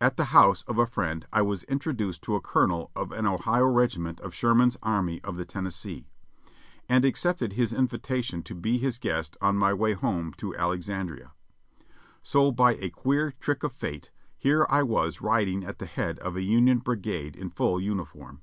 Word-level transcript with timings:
At 0.00 0.16
the 0.16 0.26
house 0.26 0.62
of 0.68 0.78
a 0.78 0.86
friend 0.86 1.26
I 1.32 1.42
was 1.42 1.64
introduced 1.64 2.22
to 2.22 2.36
a 2.36 2.40
colonel 2.40 2.92
of 2.94 3.10
an 3.10 3.26
Ohio 3.26 3.64
regiment 3.66 4.20
of 4.20 4.32
Sherman's 4.32 4.76
Army 4.84 5.20
of 5.24 5.36
the 5.36 5.44
Tennessee, 5.44 6.06
and 6.88 7.04
ac 7.04 7.14
cepted 7.14 7.54
his 7.54 7.72
invitation 7.72 8.44
to 8.44 8.54
be 8.54 8.78
his 8.78 9.00
guest 9.00 9.36
on 9.40 9.56
my 9.58 9.74
way 9.74 9.94
home 9.94 10.32
to 10.34 10.54
Alex 10.54 10.86
andria; 10.88 11.32
so 12.22 12.52
by 12.52 12.76
a 12.76 12.88
queer 12.88 13.34
trick 13.40 13.64
of 13.64 13.72
fate, 13.72 14.12
here 14.38 14.64
I 14.70 14.84
was 14.84 15.20
riding 15.20 15.64
at 15.64 15.80
the 15.80 15.86
head 15.86 16.20
of 16.20 16.36
a 16.36 16.42
Union 16.42 16.78
brigade 16.78 17.34
in 17.34 17.50
full 17.50 17.80
uniform. 17.80 18.42